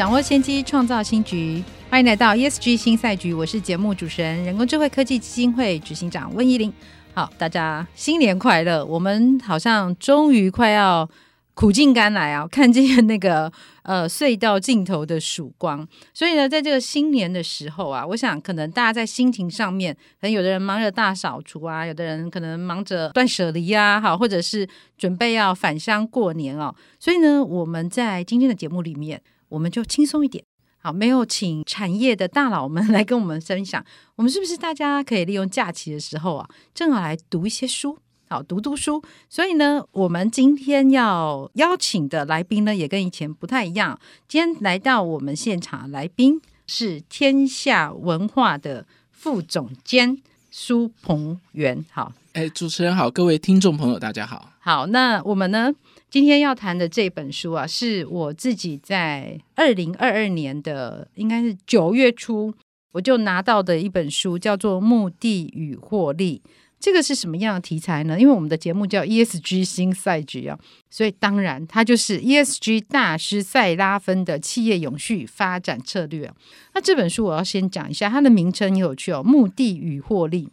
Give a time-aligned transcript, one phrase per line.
[0.00, 1.62] 掌握先机，创造新局。
[1.90, 6.72] 欢迎来到 ESG 新赛局，我是节目主持人、人工智慧科技基金会执行长温怡玲。
[7.12, 8.82] 好，大家新年快乐！
[8.82, 11.06] 我们好像终于快要
[11.52, 13.52] 苦尽甘来啊，看见那个
[13.84, 15.86] 呃隧道尽头的曙光。
[16.14, 26.74] 所以呢，在这个新年的时候啊，我想可能大家在心情上面，可能有的人忙着大扫除啊，有的人可能忙着断舍离啊，好，或者是准备要返乡过年哦。
[26.98, 29.20] 所以呢，我们在今天的节目里面。
[29.50, 30.42] 我们就轻松一点，
[30.78, 33.84] 好，没有请产业的大佬们 来跟我们分享。
[34.16, 39.02] 我们是不是大家可以利用假期的时候啊，正好来读一些书，好，读读书。
[39.28, 43.98] 所以呢，我们今天要邀请的来宾呢，也跟以前不太一样。
[44.26, 51.84] 今天来到我们现场来宾是天下文化的副总监苏鹏源。
[51.90, 54.52] 好，哎，主持人好，各位听众朋友，大家好。
[54.70, 55.74] 好，那我们呢？
[56.08, 62.54] 今天要谈的这本书啊，是我自己在二零二二年的应该是九月初，
[62.92, 66.40] 我就拿到的一本书，叫做《目的与获利》。
[66.78, 68.16] 这个是什么样的题材呢？
[68.16, 70.56] 因为我们的节目叫 ESG 新赛局啊，
[70.88, 76.32] 所以当然它就是 ESG 大师赛拉芬的企业永续发展策略。
[76.74, 80.46] 那这本书我要先讲一下，它的名称也有趣哦，《目的与获利》。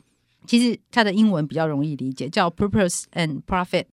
[0.47, 3.85] 其实它的英文比较容易理解，叫 Purpose and Profit。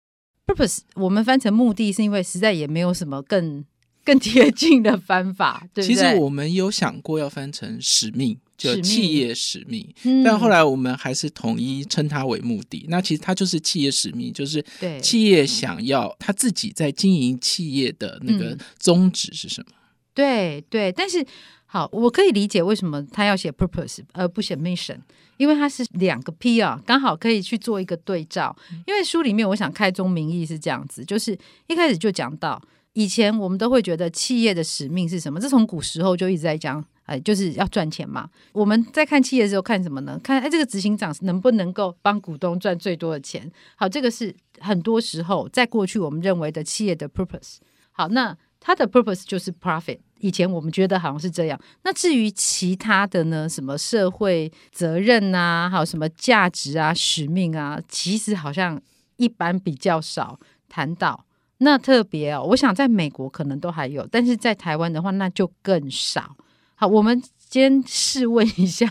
[0.47, 3.65] Purpose 我们翻成目的，是因为实在也没有什么更
[4.05, 5.95] 更贴近的翻法，对不对？
[5.95, 12.81] 其实我们有想过要翻成使命，就企业使命，使命，但后来我们还是统一称它为目的。
[12.81, 14.65] 嗯、那其实它就是企业使命，就是
[15.01, 19.67] 企业想要他自己在经营企业的那个宗旨是什么？
[19.71, 19.75] 嗯、
[20.13, 21.25] 对对，但是
[21.67, 24.99] 好，我可以理解为什么他要写 purpose 而不写 mission。
[25.43, 28.57] 因为它是两个 P 啊，刚好可以去做一个对照。
[28.87, 31.37] 因为书里面我想开宗明义是这样子，就是
[31.67, 35.41] 一开始就讲到，以前我们都会觉得企业的使命是什么？
[35.41, 38.31] 这从古时候就一直在讲，哎，就是要赚钱嘛。
[38.53, 40.17] 我们在看企业的时候看什么呢？
[40.23, 43.51] 看哎，这个执行长能不能够帮股东赚最多的钱？
[43.75, 47.57] 好，这个是很多时候在过去我们认为的企业的 purpose。
[47.91, 49.99] 好，那它的 purpose 就是 profit。
[50.23, 53.49] 以前我们觉得好像是这样，那至于其他的呢？
[53.49, 58.81] 什么社会责任啊，还有什么价值啊、使命啊，其实好像
[59.17, 60.39] 一般比较少
[60.69, 61.27] 谈到。
[61.59, 66.37] 那特别哦，我想在美国可能都还有，但是在台湾的话那就更少。
[66.77, 68.89] 好，我们先试问一下，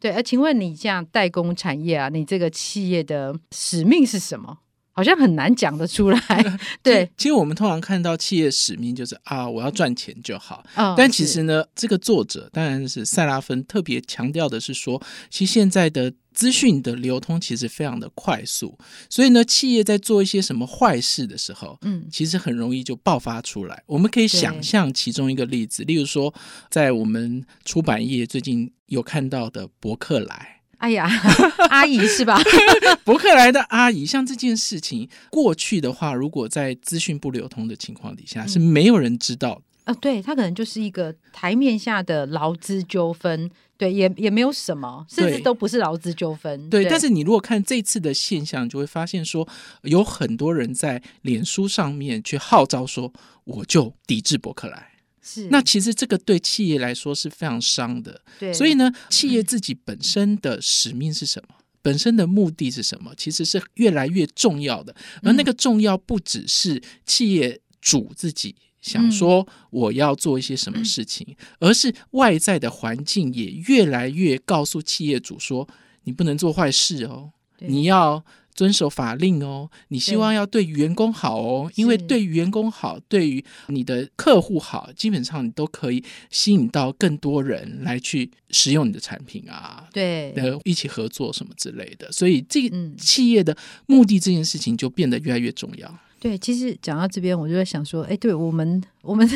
[0.00, 4.58] 对，呃，请问你这样代工产业啊，你这个企业的使命是什么？
[4.92, 6.18] 好像很难讲得出来，
[6.82, 7.10] 对。
[7.16, 10.64] 其实我们通常看到企业使命就是啊，我要赚钱就好。
[10.76, 23.82] 哦、但其实呢，这个作者当然是塞拉芬，特别强调的是说，其实现在的资讯的流通其实非常的快速，所以呢，企业在做一些什么坏事的时候，嗯，其实很容易就爆发出来。
[23.86, 26.32] 我们可以想象其中一个例子，例如说，
[26.70, 30.61] 在我们出版业最近有看到的博客来。
[30.82, 31.08] 哎呀，
[31.70, 32.36] 阿姨是吧？
[33.04, 39.62] 博客来的阿姨，像这件事情过去的话，如果在资讯不流通的情况底下，嗯、是没有人知道。
[39.84, 46.68] 呃，对，他可能就是一个台面下的劳资纠纷，对，也也没有什么，甚至都不是劳资纠纷。
[46.68, 49.46] 对，对，但是你如果看这次的现象，就会发现说，
[49.82, 53.12] 有很多人在脸书上面去号召说，
[53.44, 54.91] 我就抵制博客来。
[55.22, 58.20] 是，那其实这个对企业来说是非常伤的。
[58.40, 61.54] 对，所以呢，企业自己本身的使命是什么？
[61.58, 63.14] 嗯、本身的目的是什么？
[63.16, 64.94] 其实是越来越重要的。
[65.22, 75.68] 而那个重要不只是企业主自己想说我要做一些什么事情，嗯、而是外在的环境也越来越告诉企业主说，
[76.04, 78.24] 你不能做坏事哦，你要。
[78.54, 90.34] 遵守法令哦，你希望要对员工好哦，因为对员工好，对于你的客户好，基本上你都可以吸引到更多人来去使用你的产品啊，对，
[90.64, 93.56] 一起合作什么之类的，所以这个企业的
[93.86, 95.98] 目的这件事情就变得越来越重要。
[96.22, 99.28] 对，其实讲到这边，我就在想说，哎，对我们，我们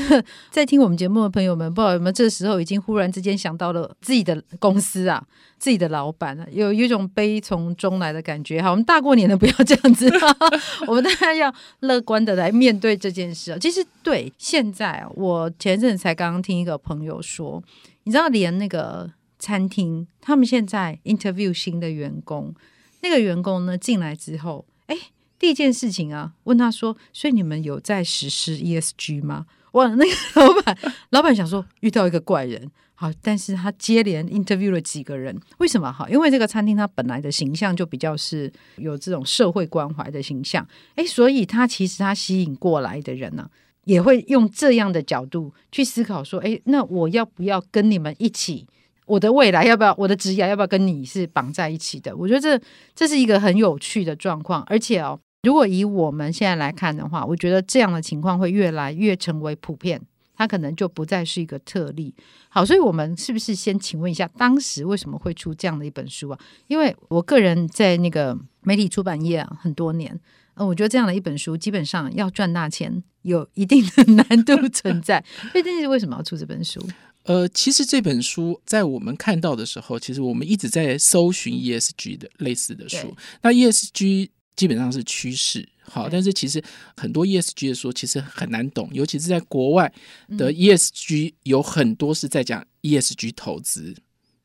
[0.53, 5.21] 在听我们节目的朋友们，不知道有没有这时候已经忽然之间想到了自己的公司啊，
[5.59, 8.63] 自己的老板啊，有有一种悲从中来的感觉。
[8.63, 10.09] 好，我们大过年的不要这样子，
[10.87, 13.59] 我们大家要乐观的来面对这件事。
[13.61, 17.61] 其实，对，现在我前阵子才刚刚听一个朋友说，
[18.05, 19.11] 你知道，连那个
[19.41, 22.55] 餐厅，他们现在 interview 新的员工，
[23.03, 24.97] 那个员工呢进来之后，哎。
[25.39, 30.79] 第一件事情啊，问他说：“所以你们有在实施 ESG 吗？”哇， 那个老板，
[31.11, 35.93] 老板想说遇到一个怪人，好，但是他接连 interview 了几个人，为什么？
[35.93, 43.51] 哈，因为这个餐厅它本来的形象就比较是有这种社会关怀的形象，诶，所以他其实他吸引过来的人呢、
[43.85, 48.67] 也会用这样的角度去思考说：“诶，那我要不要跟你们一起？”
[49.05, 49.95] 我的未来要不要？
[49.97, 52.17] 我的职业要不要跟你是绑在一起的？
[52.17, 52.61] 我觉得这
[52.93, 60.01] 这是一个很有趣的状况，而且哦，如果以我们现在来看的话，我觉得这样的情况会越来越成为普遍，
[60.35, 62.13] 它可能就不再是一个特例。
[62.49, 66.39] 好，所以我们是不是先请问一下，当时为什么会出这样的一本书啊？
[66.67, 70.19] 因为我个人在那个媒体出版业啊很多年，
[70.55, 75.25] 呃，我觉得这样的一本书基本上要赚大钱，有一定的难度存在。
[75.53, 76.85] 所以这是为什么要出这本书？
[77.23, 83.17] 呃，其实这本书在我们看到的时候，其实我们一直在搜寻 ESG 的类似的书。
[83.43, 86.63] 那 ESG 基本上是趋势，好，但是其实
[86.97, 89.93] 很多 ESG 的书其实很难懂，尤其是在国外
[90.39, 93.95] 的 ESG 有很多是在讲 ESG 投资。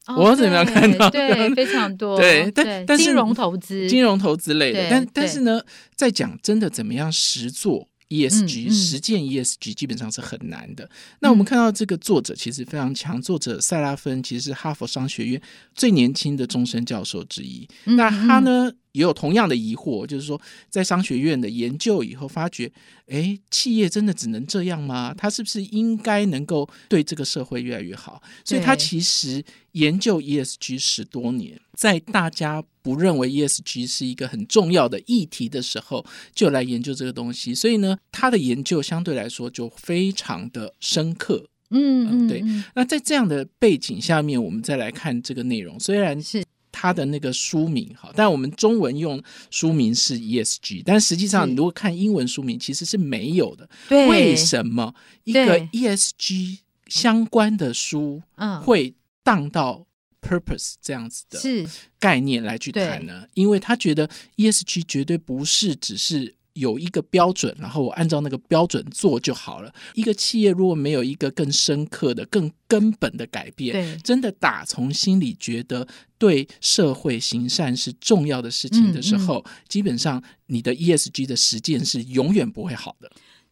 [0.08, 1.10] 嗯、我怎么样看到？
[1.10, 2.18] 对，非常多。
[2.18, 5.62] 对，但但是金融投资、金融投资类的，但但是呢，
[5.96, 7.88] 在讲真的怎么样实做。
[8.10, 10.90] ESG 实践 ESG 基本上是很难的。
[11.22, 15.42] 那我们看到这个作者其实非常强，作者塞拉芬其实是哈佛商学院
[15.76, 17.66] 最年轻的终身教授之一。
[17.86, 18.70] 那他呢？
[18.94, 20.40] 也有同样的疑惑，就是说，
[20.70, 22.72] 在商学院的研究以后，发觉，
[23.08, 25.14] 哎，企业真的只能这样吗？
[25.18, 28.22] 他是不是应该能够对这个社会越来越好？
[28.44, 29.44] 所以他其实
[29.74, 36.06] 研究 ESG 十多年，在大家不认为 ESG 是一个很重要的议题的时候，
[36.36, 37.56] 就来研究这个东西。
[37.56, 41.48] 所以呢，他的研究相对来说就非常的深刻。
[41.70, 42.44] 嗯，嗯，对。
[42.76, 46.44] 那在这样的背景下面，我们再来看这个内容，虽然是。
[46.82, 53.70] 他的那个书名哈，但我们中文用书名是 ESG，但实际上你如果看英文书名，其实是没有的。
[53.88, 56.58] 对，为什么一个 ESG
[56.88, 58.20] 相关的书
[58.64, 59.86] 会当到
[60.20, 61.70] purpose 这样子的
[62.00, 63.28] 概念来去谈呢？
[63.36, 66.34] 因为他觉得 ESG 绝对不是只是。
[66.54, 69.74] 有一个标准，然后我按照那个标准做就好了。
[69.94, 75.88] 一个企业如果没有一个更深刻的、更根本的改变，对真的打从心里觉得
[76.18, 83.12] 对社会行善是重要的事情的时候，嗯嗯、基本上你的 ESG 的实践是永远不会好的。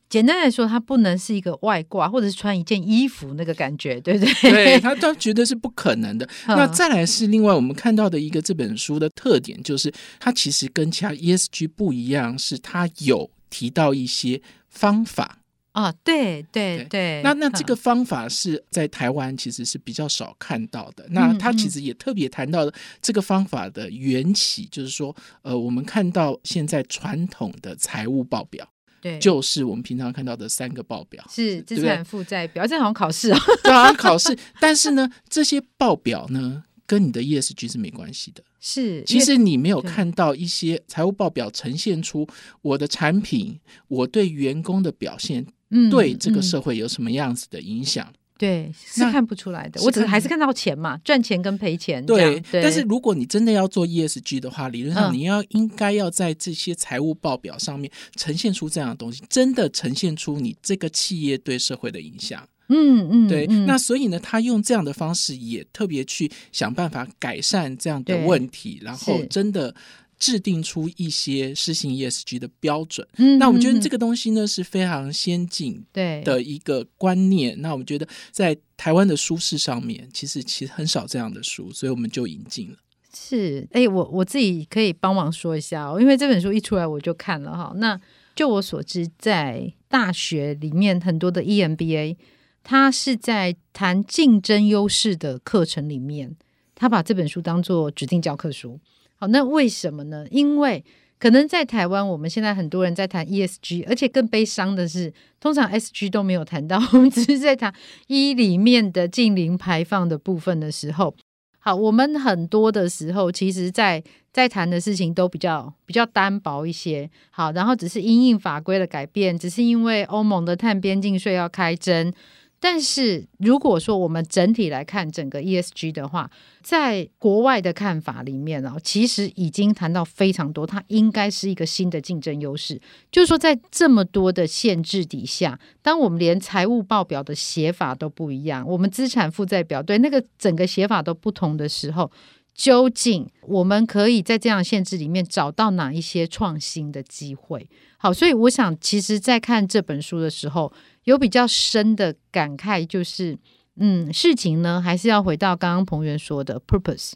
[0.09, 4.33] 简单来说，它不能是一个外挂，或者是穿一件衣服那个感觉，对不对？
[4.51, 6.27] 对，他都觉得是不可能的。
[6.47, 15.37] 那再来是另外我们看到的一个这本书的特点，就是它其实跟其他 ESG 不一样，是它有提到一些方法
[15.73, 15.91] 啊。
[16.03, 16.87] 对对对。
[16.89, 21.05] 对那那这个方法是在台湾其实是比较少看到的。
[21.11, 22.67] 那他其实也特别谈到
[22.99, 28.67] 这个方法的缘起，就是说，呃，我们看到现在传统的财务报表。
[29.01, 34.37] 对，就是我们平常看到的三个报表，是资产负债表，这好像考试哦， 对，好像考试。
[34.59, 38.43] 但是呢，这些报表呢，跟你的 ESG 是没关系的。
[38.59, 42.27] 是，其实你没有看到一些财务报表呈现出
[42.61, 43.57] 我的产品，
[43.87, 45.45] 我对员工的表现，
[45.89, 48.11] 对这个社会有什么样子的影响。
[48.39, 49.81] 对，是看不出来的。
[49.83, 52.03] 我只是还是看到钱嘛，赚钱跟赔钱。
[52.05, 62.47] 对，但是如果你真的要做 ESG 的话，理论上你要应该要在这些财务报表上面呈现出这样的东西，真的呈现出你这个企业对社会的影响。
[62.69, 63.45] 嗯嗯，对。
[63.67, 69.75] 那所以呢，他用这样的方式也特别去想办法改善这样的问题，然后真的。
[70.19, 77.59] 制定出一些施行 ESG 的标准，嗯，那我们觉得这个东西呢是非常先进的一个观念。
[77.61, 82.77] 那我们觉得在台湾的书市上面，其实其实很少这样的书，所以我们就引进了。
[83.13, 87.73] 是，哎，我我自己可以帮忙说一下哦，因为这本书一出来我就看了哈。
[87.77, 87.99] 那
[88.35, 92.17] 就我所知，在大学里面很多的 EMBA，
[92.61, 96.35] 它是在谈竞争优势的课程里面，
[96.75, 98.79] 他把这本书当做指定教科书。
[99.19, 100.25] 好，那为什么呢？
[100.31, 100.81] 因为
[101.19, 107.73] 可能在台湾，我们现在很多人在谈 ESG，而且更悲伤的是，通常 SG 都没有谈到，我们只是在谈
[108.07, 111.13] E 里面的近零排放的部分的时候，
[111.59, 117.09] 好，我们很多的时候，其实在在谈的事情都比较比较单薄一些。
[117.29, 122.13] 好，然后只是因应法规的改变，只是因为欧盟的碳边境税要开征。
[122.59, 126.29] 但是如果说我们整体来看整个 ESG 的话，
[126.61, 132.79] 在国外的看法里面呢，其实已经谈到非常多，它应该是一个新的竞争优势。
[133.11, 142.11] 就是说，在这么多的限制底下，当我们连财务报表的写法都不一样，我们资产负债表对那个整个写法都不同的时候，
[142.59, 147.69] 究竟我们可以在这样限制里面找到哪一些创新的机会？
[147.97, 150.73] 好，所以我想，其实，在看这本书的时候，
[151.05, 153.39] 有比较深的感慨，就是，
[153.77, 157.13] 嗯，事情呢，还是要回到刚刚彭元说的 purpose，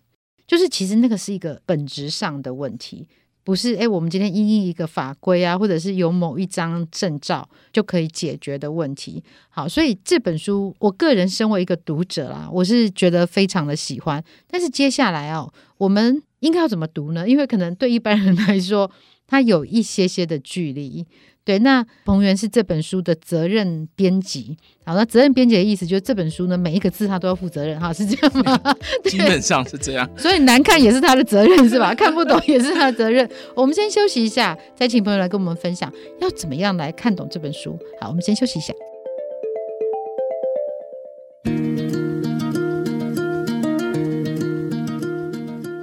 [0.48, 3.10] 就是其实那个是一个本质上的问题，
[3.44, 9.22] 不是诶，我们今天因应一个法规啊，或者是有某一张证照就可以解决的问题。
[9.50, 14.24] 好，所以这本书，我个人身为一个读者啦，我是觉得非常的喜欢。
[14.48, 17.28] 但是接下来哦，我们应该要怎么读呢？
[17.28, 18.90] 因为可能对一般人来说，
[19.28, 21.06] 它有一些些的距离。
[21.46, 24.58] 对，那彭源是这本书的责任编辑。
[24.86, 28.58] 好，那责任编辑的意思就是这本书呢，每一个字他都要负责任，哈，是这样吗？
[29.04, 30.10] 基本上是这样。
[30.18, 31.94] 所以难看也是他的责任，是吧？
[31.94, 33.30] 看不懂也是他的责任。
[33.56, 37.78] 我们先休息一下，再请朋友来跟我们分享要怎么样来看懂这本书。
[38.00, 38.74] 好，我们先休息一下。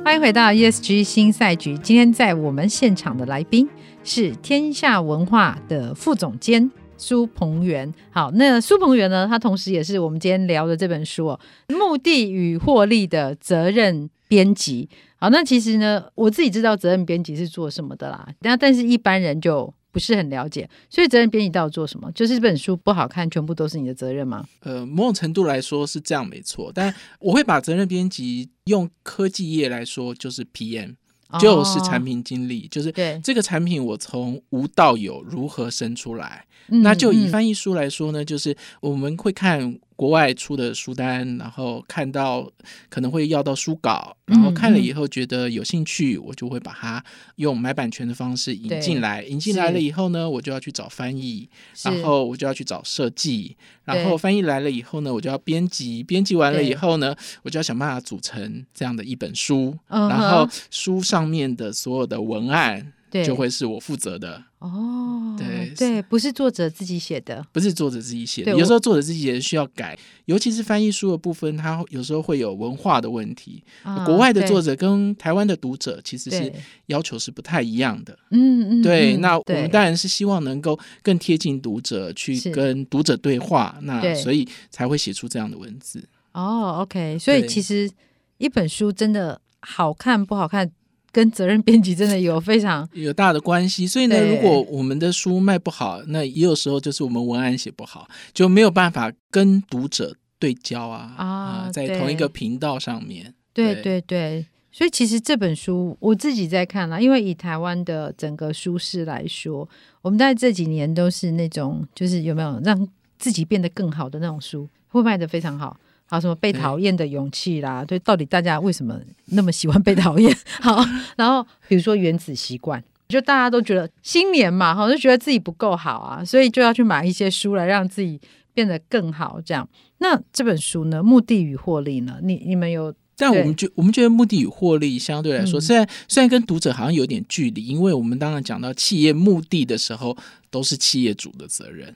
[0.03, 1.79] 欢迎回到 ESG 新赛局。
[1.79, 3.69] 今天在我们现场的来宾
[4.03, 7.93] 是天下文化的副总监苏鹏元。
[8.11, 11.41] 好，那苏鹏元呢，他同时也是我们今天聊的这本书哦，
[11.77, 14.89] 《目的与获利的责任编辑》。
[15.19, 19.73] 好，那其实呢，我自己知道责任编辑是做什么的啦，那但是一般人就。
[19.93, 22.09] 不是很了解，所以责任编辑到底做什么？
[22.13, 24.47] 就是这本书不好看，全部都是你的责任吗？
[24.61, 26.71] 呃，某种程度来说是这样，没错。
[26.73, 30.95] 但我会把责任编辑用科技业来说，就是 PM，
[31.39, 36.45] 就是产品经理，哦、就是这个产品我从无到有如何生出来。
[36.67, 42.51] 那就以翻译书来说呢，就是我们会看国外出的书单，然后看到
[42.89, 47.05] 可能会要到书稿，然后看了以后觉得有兴趣，我就会把它
[47.37, 49.23] 用买版权的方式引进来。
[49.25, 51.47] 引进来了以后呢，我就要去找翻译，
[51.83, 53.55] 然后我就要去找设计，
[53.85, 62.95] 然后翻译来了以后呢，我就要编辑，编辑完了以后呢，我就要想办法组成这样的一本书，然后书上面的所有的文案。
[63.11, 65.35] 对，就会是我负责的哦。
[65.39, 68.53] 对对，不是作者自己写的，不是作者自己写的。
[68.53, 73.63] 有时候作者自己写的需要改，尤其是翻译书的部分，它有时候会有文化的问题。
[73.85, 76.53] 哦、国外的作者跟台湾的读者其实是
[76.87, 78.19] 要求是不太一样的。
[78.31, 79.17] 嗯嗯，对。
[79.17, 83.79] 那我们当然是希望能够更贴近读者，去跟读者对话。
[83.83, 86.07] 那所以才会写出这样的文字。
[86.33, 87.19] 哦，OK。
[87.19, 87.91] 所以其实
[88.39, 90.71] 一本书真的好看不好看，
[91.13, 103.35] 跟责任编辑真的有非常有大的关系，所以呢，如果我们的书卖不好，那也有时候就是我们文案写不好，就没有办法跟读者对焦啊啊，啊，在同一个频道上面。
[103.53, 109.69] 对对对，对，所以其实这本书我自己在看了，因为以台湾的整个书市来说，
[110.03, 112.89] 我们在这几年都是那种就是有没有让
[113.19, 115.77] 自己变得更好的那种书，会卖得非常好。
[116.11, 117.85] 好，什么被讨厌的勇气啦？
[117.85, 120.37] 对，到底大家为什么那么喜欢被讨厌？
[120.61, 120.85] 好，
[121.17, 128.21] 然后比如说原子习惯，就大家都觉得新年嘛，好，就觉得自己不够好啊，所以就要去买一些书来让自己
[128.53, 129.41] 变得更好。
[129.45, 131.01] 这样，那这本书呢？
[131.01, 132.19] 目的与获利呢？
[132.23, 132.93] 你你们有？
[133.17, 140.17] 但我们觉我们觉得目的与获利相对来说，虽然虽然跟读者好像有点距离，因为我们当然讲到企业目的的时候，
[140.51, 141.95] 都是企业主的责任。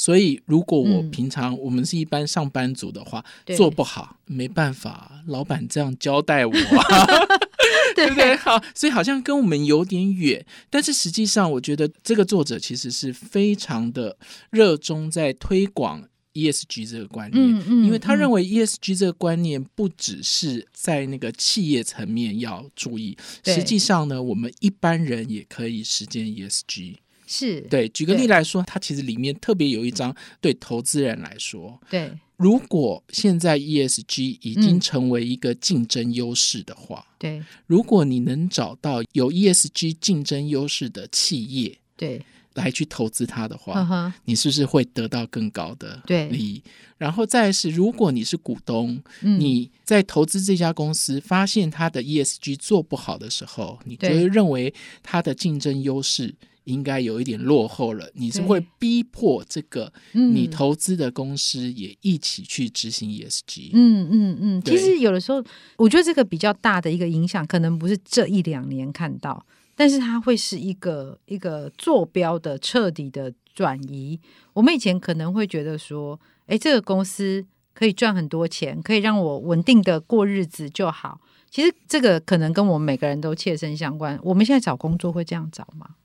[0.00, 7.06] 所以，如果我平常我们是一般上班族的话，嗯、做不好没办法，老板这样交代我、啊，
[7.94, 8.34] 对不对？
[8.36, 10.42] 好，所以好像跟我们有点远。
[10.70, 14.16] 但是实际上，我觉得这个作者其实是非常的
[14.48, 16.02] 热衷在推广
[16.32, 26.94] ESG 这个观念，嗯嗯、因为他认为 ESG 这个观念不只是在那个企业层面要注意，实际上呢，我们一般人也可以实践 ESG。
[27.32, 42.20] 是对，举个例来说，它其实里面特别有一章对投资人来说，对，如果现在 ESG 已经成为一个竞争优势的话，对，如果你能找到有 ESG 竞争优势的企业，对，
[42.54, 46.58] 来去投资它的话，你是不是会得到更高的利益？
[46.58, 56.34] 对，然后再是，如果你是股东，你在投资这家公司，发现它的 ESG 做不好的时候，你就会认为它的竞争优势。
[56.64, 63.70] 应该有一点落后了，你是会逼迫这个你投资的公司也一起去执行 ESG。
[63.72, 65.42] 嗯嗯嗯，其实有的时候，
[65.76, 74.20] 我觉得这个比较大的一个影响，可能不是这一两年看到，但是它会是一个一个坐标的彻底的转移。
[74.52, 81.20] 我们以前可能会觉得说，哎，这个公司可以赚很多钱，可以让我稳定的过日子就好。
[81.50, 84.16] 其实这个可能跟我们每个人都切身相关。
[84.22, 85.96] 我们现在找工作会这样找吗？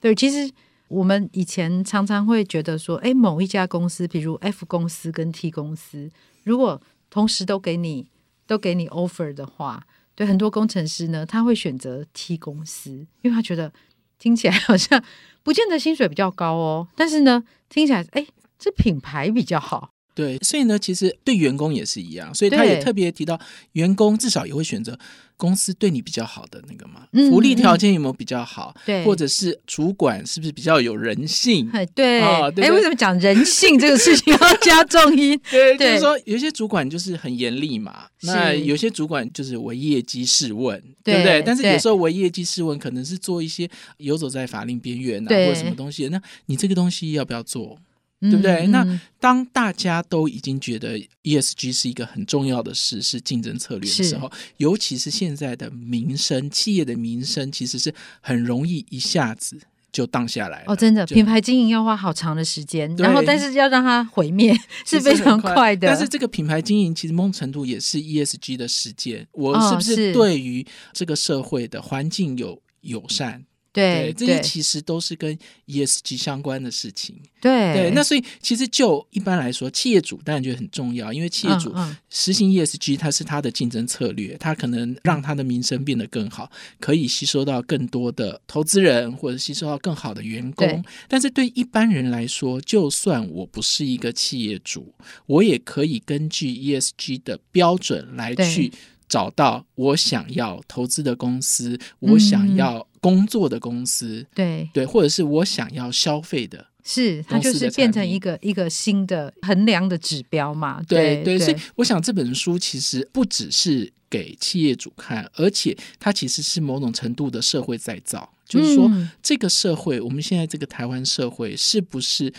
[0.00, 0.50] 对，其实
[0.88, 6.10] 我们以前常常会觉得说，哎，某一家公司，比如 F 公司跟 T 公司，
[6.44, 8.06] 如果同时都给你
[8.46, 13.72] 都给你 offer 的话，对很多工程师呢，他会选择 T 公司，因为他觉得
[14.18, 15.02] 听起来好像
[15.42, 18.26] 不见得薪水比较高哦，但是呢，听起来哎，
[18.58, 19.90] 这品牌比较好。
[20.18, 23.38] 对，所以呢，其实对员工也是一样，所以他也特别提到，
[23.74, 24.98] 员工至少也会选择
[25.36, 28.74] 公司对你比较好的那个嘛，嗯、福利条件有没有比较好？
[28.84, 31.70] 对，或者是主管是不是比较有人性？
[31.94, 35.40] 对，哎，为什么讲人性这个事情要加重音？
[35.48, 41.40] 对，就是说有些主管就是很严厉嘛，那有些主管就是为业绩试问，对不对？
[41.42, 47.78] 但是有时候为业绩试问，可能是做一些游走在法令边缘啊，或者什么东西，那你这个东西要不要做？
[48.20, 48.66] 对不对？
[48.66, 59.60] 嗯、那当大家都已经觉得 ESG 是一个很重要的事，是竞争策略的时候，尤其是现在的民生企业的民生，其实是很容易一下子
[59.92, 60.64] 就荡下来。
[60.66, 64.52] 哦，真的，品牌经营要花好长的时间，然后但是要让它毁灭
[64.84, 65.86] 是非常快的。
[65.86, 69.26] 但是这个品牌经营其实某种程度也是 ESG 的实践。
[69.32, 73.44] 我是不是对于这个社会的环境有友善？
[73.78, 77.14] 对，这些其实都是跟 ESG 相关的事情。
[77.40, 81.72] 对对，那所以其实就一般来说，企业主当然觉得很重要，因为企业主
[82.10, 90.84] 实行 ESG，它是他的竞争策略，它可能让他的名声变得更好，可以吸收到更多的投资人，或者吸收到更好的员工。
[91.06, 94.92] 但是对一般人来说，就算我不是一个企业主，
[95.26, 98.72] 我也可以根据 ESG 的标准来去。
[99.08, 110.82] 找到我想要投资的公司，嗯、我想要工作的公司，对对，或者是我想要消费的，是它就是变成一个一个新的衡量的指标嘛？
[110.86, 122.32] 对对，对，所以我想这本书其实不只是给企业主看，而且它其实是某种程度的社会再造，就是说、嗯、这个社会，我们现在这个台湾社会是不是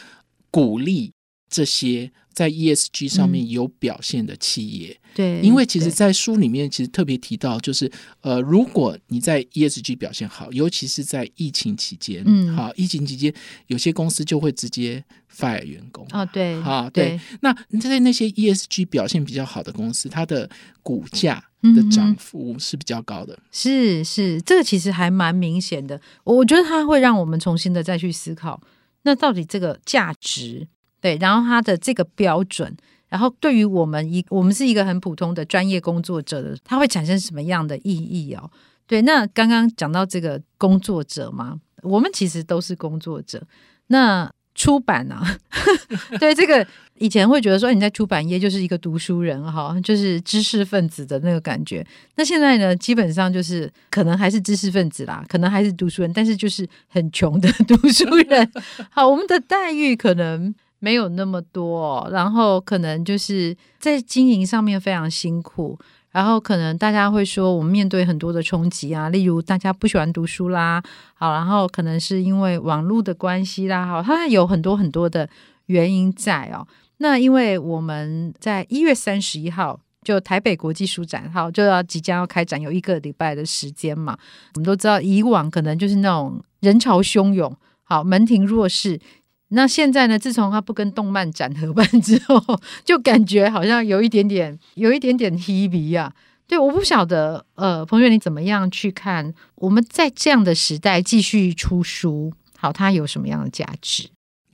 [0.52, 1.12] 鼓励
[1.50, 2.12] 这些？
[2.40, 13.34] 在 ESG 上面有表现的企业，嗯、对，因为其实，在书里面其实特别提到，就是呃，如果你在 ESG 表现好，尤其是在疫情期间，嗯，好，疫情期间
[13.68, 17.20] 有些公司就会直接 fire 员工，哦，对，啊，对，对。
[17.42, 20.50] 那在那些 ESG 表现比较好的公司，它的
[20.82, 28.62] 股价的涨幅是比较高的，嗯、是是，这个其实还蛮明显的，我觉得它会让我们重新的再去思考，
[29.02, 30.70] 那到底这个价值。
[31.02, 32.76] 对，然后他的这个标准，
[33.08, 38.50] 然后对于我们一我们是一个很普通的专业工作者的，它会产生什么样的意义哦？
[38.86, 43.42] 对，那刚刚讲到这个工作者嘛，我们其实都是工作者。
[43.88, 45.24] 那出版啊，
[46.20, 51.86] 对这个以前会觉得说你在出版业就是一个读书人哈，就是知识分子的那个感觉。
[52.16, 58.52] 那现在呢，基本上就是可能还是知识分子啦，可能还是读书人，但是就是很穷的 读书人。
[58.90, 60.54] 好，我们的待遇可能。
[60.80, 65.78] 没有那么多，然后可能就是在经营上面非常辛苦，
[66.12, 70.82] 然后可能大家会说我们面对很多的冲击啊，例如大家不喜欢读书啦，
[71.14, 75.30] 好，然后可能是因为网络的关系啦，好，它有很多很多的
[75.66, 76.66] 原因在哦。
[76.98, 84.18] 那因为我们在一月三十一号就台北国际书展，好，就要即将要开展，有一个礼拜的时间嘛。
[84.56, 89.00] 我们都知道以往可能就是那种人潮汹涌，好，门庭若市。
[89.50, 90.18] 那现在呢？
[90.18, 96.14] 自从他不跟动漫展合办之后，就感觉好像有一点点，有一点点 h e 啊。
[96.48, 99.34] 对，我不晓得，呃，朋友你怎么样去看？
[99.56, 104.10] 我们在这样的时代继续出书，好，它有什么样的价值？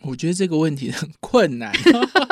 [0.06, 1.74] 我觉得这个问题很困难，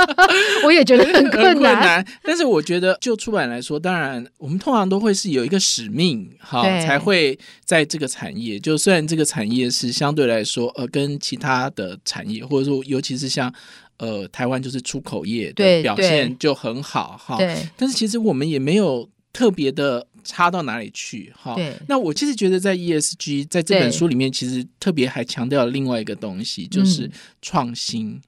[0.63, 2.05] 我也觉得很困难。
[2.21, 8.59] 但是我觉得，就出版来说，当然我们通常都会是有一个使命，哈，才会在这个产业。
[8.59, 13.53] 就虽然这个产业是相对来说，呃，跟其他的产业，或者说尤其是像
[13.97, 17.37] 呃台湾就是出口业的表现就很好，哈。
[17.75, 20.07] 但是其实我们也没有特别的。
[20.23, 21.31] 差到哪里去？
[21.35, 21.55] 哈，
[21.87, 27.09] 那我其实觉得在 ESG 在这本书里面，其实特别还强调了另外一个东西，就是
[27.41, 28.19] 创新。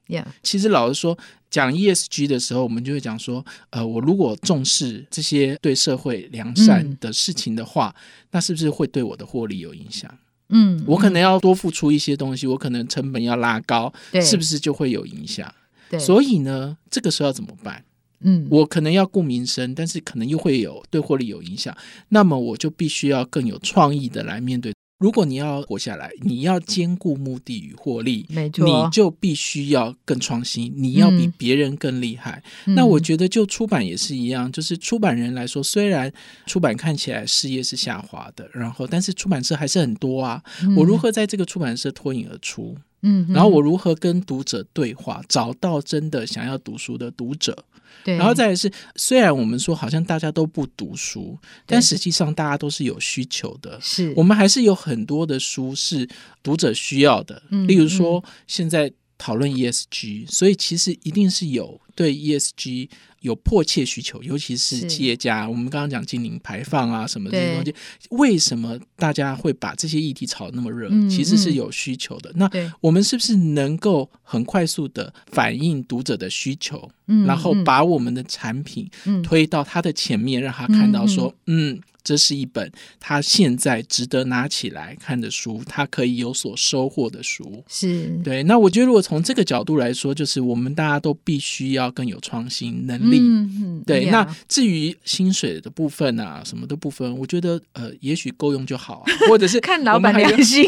[0.42, 1.16] 其实老实说，
[1.50, 8.00] 讲 ESG 的时候，我们就会讲说，呃，我如果重视这些对社会良善的事情的话，嗯、
[8.32, 10.12] 那是不是会对我的获利有影响？
[10.48, 15.52] 嗯，我可能要多付出一些东西，我可能成本要拉高，对是不是就会有影响？
[15.90, 17.84] 对，所以呢，这个时候要怎么办？
[18.20, 21.76] 嗯，我可能要顾民生，但是可能又会有对获利有影响，
[22.08, 24.72] 那么我就必须要更有创意的来面对。
[24.98, 32.42] 如果你要活下来，你要兼顾目的与获利，没错，你就必须要更创新，你要比别人更厉害。
[32.64, 36.10] 嗯、那我觉得，就出版也是一样，就是出版人来说，虽然
[36.46, 40.42] 出版看起来事业是下滑的，然后但是出版社还是很多啊。
[40.62, 42.74] 嗯、我如何在这个出版社脱颖而出？
[43.02, 47.56] 嗯，然后我如何跟读者对话，找到真的想要读书的读者？
[48.04, 53.78] 对，然后再来是，虽然我们说好像大家都不读书，但实际上大家都是有需求的。
[53.80, 56.08] 是我们还是有很多的书是
[56.42, 57.42] 读者需要的。
[57.50, 62.88] 嗯、例如说，现在讨论 ESG，所以其实一定是有对 ESG。
[63.26, 65.48] 有迫切需求，尤其是企业家。
[65.48, 67.74] 我们刚刚讲净零排放啊，什么这些东西，
[68.10, 70.88] 为什么大家会把这些议题炒得那么热？
[70.92, 72.32] 嗯、其实是有需求的。
[72.36, 72.48] 那
[72.80, 78.88] 我们是不是能够很快速的反映读者的需求，嗯、然后把我们的产品
[79.24, 81.80] 推到他的前面，让他看到说，嗯。
[82.06, 87.64] 嗯这是一本他现在值得拿起来看的书，他可以有所收获的书。
[87.68, 88.44] 是对。
[88.44, 93.18] 那我觉得，如果从这个角度来说，就是我们大家都必须要更有创新能力。
[93.18, 94.06] 嗯、对。
[94.08, 100.64] 嗯、那至于薪水的部分啊，什么的部分，我觉得呃，也许够用就好， 或者是看老板良心。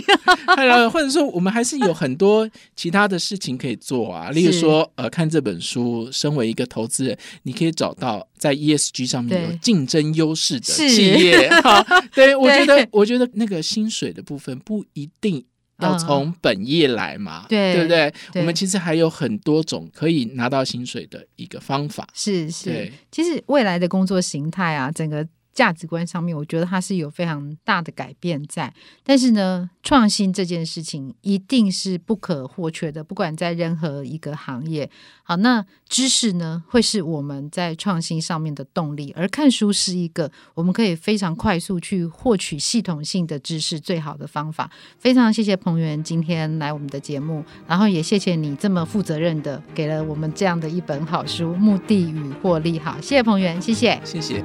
[0.92, 4.30] 或者说我们还是有很多其他的事情可以做啊。
[4.30, 11.50] 例如说，呃，看这本书，身为一个投资人，你可以找到在 ESG 上面有竞争优势的企业。
[11.62, 15.44] 好，对，我觉得，我觉得那个薪水的部分不一定
[15.80, 18.40] 要从本业来嘛，嗯、对，对不对，对？
[18.42, 22.06] 我们其实还有很多种可以拿到薪水的一个方法。
[22.14, 25.26] 是是，其实未来的工作形态啊，整个。
[25.58, 28.72] 价值观上面，我觉得它是有非常大的改变在。
[29.02, 34.88] 但是呢，创新这件事情一定是不可或缺的，不管在任何一个行业。
[35.24, 44.70] 好，那知识呢，会是我们在创新上面的动力，而看书是一个我们可以非常快速去获取系统性的知识最好的方法。
[44.96, 52.78] 非常谢谢彭源今天来我们的节目，然后也谢谢你这么负责任的给了我们这样的一本好书《目的与获利》。
[52.82, 54.44] 好，谢谢彭源，谢谢，谢谢。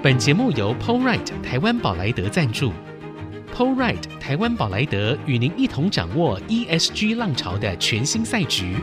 [0.00, 2.72] 本节目由 Polride 台湾宝莱德赞助
[3.52, 8.76] Polride 台湾宝莱德与您一同掌握 ESG 浪潮的全新赛局。